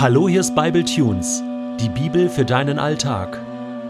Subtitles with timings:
[0.00, 1.42] Hallo, hier ist Bible Tunes,
[1.80, 3.36] die Bibel für deinen Alltag.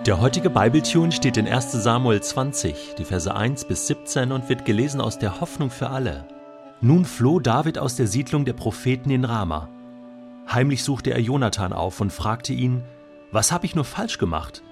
[0.07, 1.73] Der heutige Bible Tune steht in 1.
[1.73, 6.25] Samuel 20, die Verse 1 bis 17 und wird gelesen aus der Hoffnung für alle.
[6.80, 9.68] Nun floh David aus der Siedlung der Propheten in Rama.
[10.50, 12.84] Heimlich suchte er Jonathan auf und fragte ihn:
[13.30, 14.62] Was habe ich nur falsch gemacht?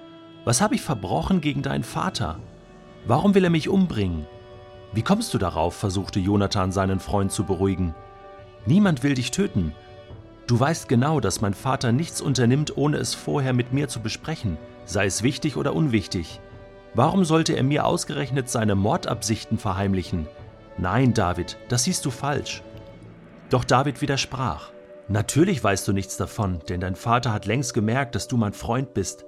[0.43, 2.39] Was habe ich verbrochen gegen deinen Vater?
[3.05, 4.25] Warum will er mich umbringen?
[4.91, 5.75] Wie kommst du darauf?
[5.75, 7.93] versuchte Jonathan seinen Freund zu beruhigen.
[8.65, 9.75] Niemand will dich töten,
[10.47, 14.57] Du weißt genau, dass mein Vater nichts unternimmt, ohne es vorher mit mir zu besprechen,
[14.85, 16.39] sei es wichtig oder unwichtig.
[16.93, 20.25] Warum sollte er mir ausgerechnet seine Mordabsichten verheimlichen?
[20.77, 22.63] Nein, David, das siehst du falsch.
[23.49, 24.71] Doch David widersprach.
[25.09, 28.93] Natürlich weißt du nichts davon, denn dein Vater hat längst gemerkt, dass du mein Freund
[28.93, 29.25] bist.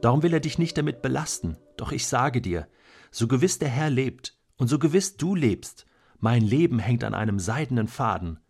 [0.00, 1.58] Darum will er dich nicht damit belasten.
[1.76, 2.68] Doch ich sage dir,
[3.10, 5.86] so gewiss der Herr lebt und so gewiss du lebst,
[6.20, 8.40] mein Leben hängt an einem seidenen Faden.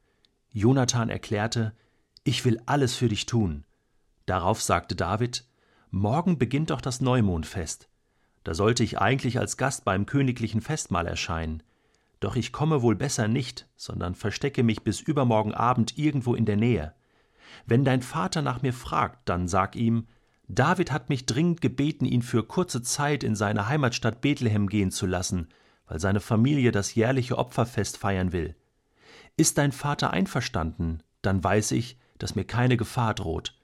[0.50, 1.74] Jonathan erklärte,
[2.24, 3.64] ich will alles für dich tun.
[4.26, 5.44] Darauf sagte David,
[5.90, 7.88] Morgen beginnt doch das Neumondfest.
[8.42, 11.62] Da sollte ich eigentlich als Gast beim königlichen Festmahl erscheinen.
[12.18, 16.56] Doch ich komme wohl besser nicht, sondern verstecke mich bis übermorgen Abend irgendwo in der
[16.56, 16.94] Nähe.
[17.66, 20.08] Wenn dein Vater nach mir fragt, dann sag ihm,
[20.48, 25.06] David hat mich dringend gebeten, ihn für kurze Zeit in seine Heimatstadt Bethlehem gehen zu
[25.06, 25.48] lassen,
[25.86, 28.56] weil seine Familie das jährliche Opferfest feiern will.
[29.36, 33.54] Ist dein Vater einverstanden, dann weiß ich, dass mir keine Gefahr droht.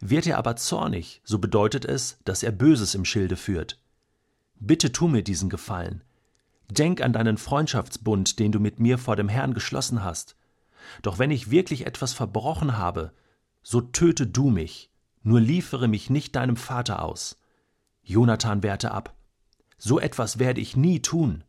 [0.00, 3.80] Wird er aber zornig, so bedeutet es, dass er Böses im Schilde führt.
[4.60, 6.02] Bitte tu mir diesen Gefallen.
[6.70, 10.36] Denk an deinen Freundschaftsbund, den du mit mir vor dem Herrn geschlossen hast.
[11.02, 13.12] Doch wenn ich wirklich etwas verbrochen habe,
[13.62, 14.90] so töte du mich,
[15.22, 17.38] nur liefere mich nicht deinem Vater aus.
[18.02, 19.14] Jonathan wehrte ab.
[19.78, 21.44] So etwas werde ich nie tun.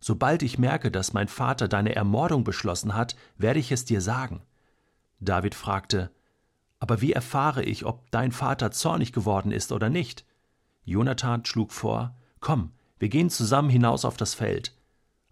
[0.00, 4.42] Sobald ich merke, dass mein Vater deine Ermordung beschlossen hat, werde ich es dir sagen.
[5.20, 6.10] David fragte,
[6.78, 10.24] Aber wie erfahre ich, ob dein Vater zornig geworden ist oder nicht?
[10.84, 14.74] Jonathan schlug vor, Komm, wir gehen zusammen hinaus auf das Feld.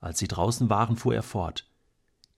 [0.01, 1.69] Als sie draußen waren, fuhr er fort.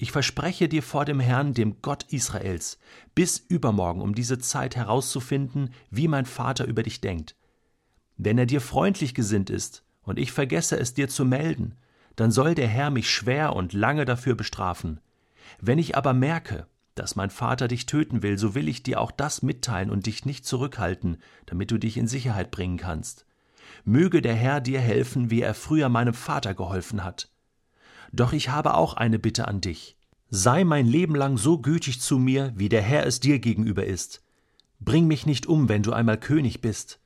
[0.01, 2.79] Ich verspreche dir vor dem Herrn, dem Gott Israels,
[3.17, 7.35] bis übermorgen um diese Zeit herauszufinden, wie mein Vater über dich denkt.
[8.17, 11.75] Wenn er dir freundlich gesinnt ist und ich vergesse es dir zu melden,
[12.15, 15.01] dann soll der Herr mich schwer und lange dafür bestrafen.
[15.61, 16.67] Wenn ich aber merke,
[16.99, 20.25] dass mein Vater dich töten will, so will ich dir auch das mitteilen und dich
[20.25, 23.27] nicht zurückhalten, damit du dich in Sicherheit bringen kannst.
[23.85, 27.31] Möge der Herr dir helfen, wie er früher meinem Vater geholfen hat.
[28.13, 29.97] Doch ich habe auch eine Bitte an dich.
[30.31, 34.23] Sei mein Leben lang so gütig zu mir, wie der Herr es dir gegenüber ist.
[34.81, 37.01] Bring mich nicht um, wenn du einmal König bist.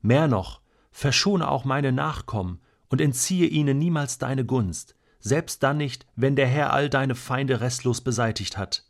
[0.00, 0.60] Mehr noch,
[0.90, 6.46] verschone auch meine Nachkommen und entziehe ihnen niemals deine Gunst, selbst dann nicht, wenn der
[6.46, 8.87] Herr all deine Feinde restlos beseitigt hat.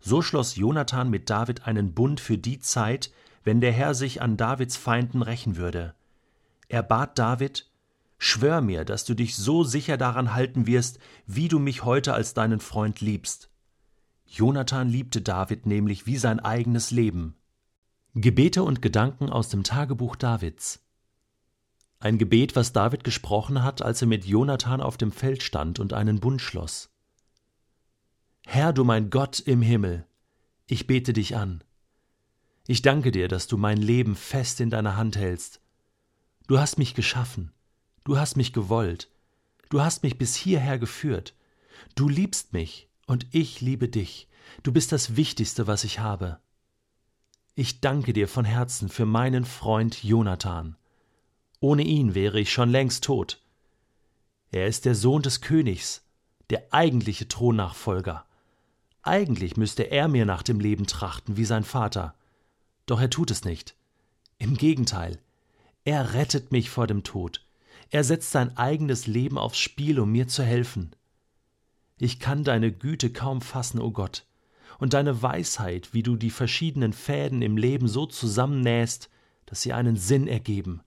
[0.00, 3.10] So schloss Jonathan mit David einen Bund für die Zeit,
[3.44, 5.94] wenn der Herr sich an Davids Feinden rächen würde.
[6.68, 7.68] Er bat David,
[8.18, 12.34] Schwör mir, dass du dich so sicher daran halten wirst, wie du mich heute als
[12.34, 13.48] deinen Freund liebst.
[14.26, 17.36] Jonathan liebte David nämlich wie sein eigenes Leben.
[18.14, 20.84] Gebete und Gedanken aus dem Tagebuch Davids.
[22.00, 25.92] Ein Gebet, was David gesprochen hat, als er mit Jonathan auf dem Feld stand und
[25.92, 26.90] einen Bund schloss.
[28.50, 30.06] Herr, du mein Gott im Himmel,
[30.66, 31.62] ich bete dich an.
[32.66, 35.60] Ich danke dir, dass du mein Leben fest in deiner Hand hältst.
[36.46, 37.52] Du hast mich geschaffen,
[38.04, 39.10] du hast mich gewollt,
[39.68, 41.34] du hast mich bis hierher geführt.
[41.94, 44.30] Du liebst mich und ich liebe dich.
[44.62, 46.40] Du bist das Wichtigste, was ich habe.
[47.54, 50.74] Ich danke dir von Herzen für meinen Freund Jonathan.
[51.60, 53.42] Ohne ihn wäre ich schon längst tot.
[54.50, 56.02] Er ist der Sohn des Königs,
[56.48, 58.24] der eigentliche Thronnachfolger.
[59.08, 62.14] Eigentlich müsste er mir nach dem Leben trachten wie sein Vater.
[62.84, 63.74] Doch er tut es nicht.
[64.36, 65.18] Im Gegenteil,
[65.84, 67.42] er rettet mich vor dem Tod.
[67.88, 70.94] Er setzt sein eigenes Leben aufs Spiel, um mir zu helfen.
[71.96, 74.26] Ich kann deine Güte kaum fassen, o oh Gott,
[74.78, 79.08] und deine Weisheit, wie du die verschiedenen Fäden im Leben so zusammennähst,
[79.46, 80.82] dass sie einen Sinn ergeben.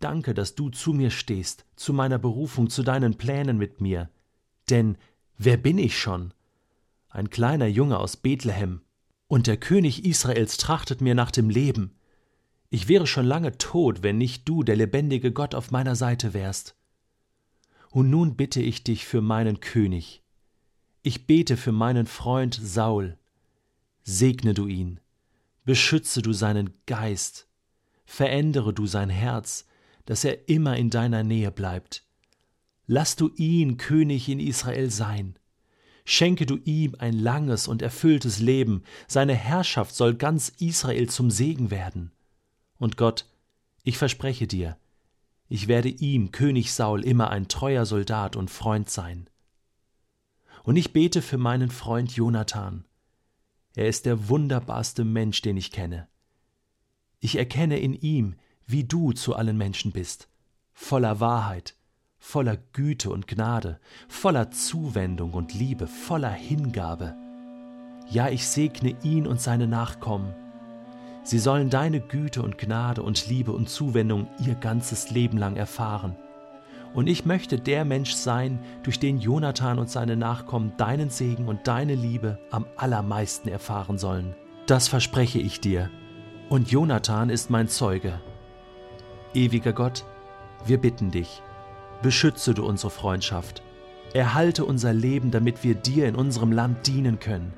[0.00, 4.08] Danke, dass du zu mir stehst, zu meiner Berufung, zu deinen Plänen mit mir.
[4.70, 4.96] Denn
[5.36, 6.32] wer bin ich schon?
[7.16, 8.82] Ein kleiner Junge aus Bethlehem,
[9.26, 11.96] und der König Israels trachtet mir nach dem Leben.
[12.68, 16.76] Ich wäre schon lange tot, wenn nicht du, der lebendige Gott, auf meiner Seite wärst.
[17.90, 20.22] Und nun bitte ich dich für meinen König.
[21.02, 23.16] Ich bete für meinen Freund Saul.
[24.02, 25.00] Segne du ihn,
[25.64, 27.48] beschütze du seinen Geist,
[28.04, 29.66] verändere du sein Herz,
[30.04, 32.04] dass er immer in deiner Nähe bleibt.
[32.86, 35.38] Lass du ihn König in Israel sein
[36.08, 41.72] Schenke du ihm ein langes und erfülltes Leben, seine Herrschaft soll ganz Israel zum Segen
[41.72, 42.12] werden.
[42.78, 43.26] Und Gott,
[43.82, 44.78] ich verspreche dir,
[45.48, 49.28] ich werde ihm, König Saul, immer ein treuer Soldat und Freund sein.
[50.62, 52.84] Und ich bete für meinen Freund Jonathan.
[53.74, 56.06] Er ist der wunderbarste Mensch, den ich kenne.
[57.18, 60.28] Ich erkenne in ihm, wie du zu allen Menschen bist,
[60.72, 61.74] voller Wahrheit,
[62.18, 63.78] voller Güte und Gnade,
[64.08, 67.14] voller Zuwendung und Liebe, voller Hingabe.
[68.08, 70.34] Ja, ich segne ihn und seine Nachkommen.
[71.22, 76.16] Sie sollen deine Güte und Gnade und Liebe und Zuwendung ihr ganzes Leben lang erfahren.
[76.94, 81.66] Und ich möchte der Mensch sein, durch den Jonathan und seine Nachkommen deinen Segen und
[81.66, 84.34] deine Liebe am allermeisten erfahren sollen.
[84.66, 85.90] Das verspreche ich dir.
[86.48, 88.20] Und Jonathan ist mein Zeuge.
[89.34, 90.04] Ewiger Gott,
[90.64, 91.42] wir bitten dich,
[92.02, 93.62] beschütze du unsere Freundschaft,
[94.12, 97.52] erhalte unser Leben, damit wir dir in unserem Land dienen können.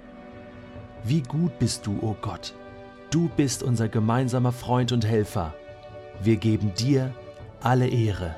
[1.05, 2.55] Wie gut bist du, o oh Gott,
[3.11, 5.55] du bist unser gemeinsamer Freund und Helfer.
[6.21, 7.15] Wir geben dir
[7.61, 8.35] alle Ehre.